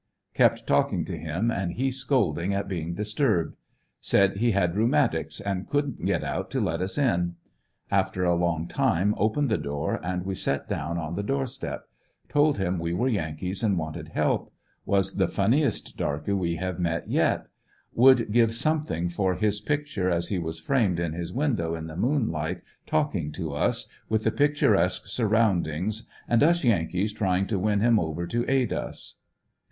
[0.33, 3.55] "Kept talking to him and he scolding at be ing disturbed.
[3.99, 7.35] Said he had rheumatics and couldn't get out to let us in.
[7.91, 11.83] After a long time opened the door and we set down on the door step.
[12.29, 14.51] Told him we were yankees and wanted help.
[14.87, 17.45] Was the funniest darky we have met yet.
[17.93, 21.95] Would give something for his picture as he was framed in his window in the
[21.95, 27.99] moonlight talking to us, with the picturesque surroundings, and us yankees trying to win him
[27.99, 29.17] over to aid us.